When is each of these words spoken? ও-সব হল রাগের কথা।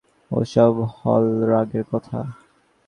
ও-সব 0.31 0.73
হল 0.95 1.25
রাগের 1.49 1.83
কথা। 1.91 2.19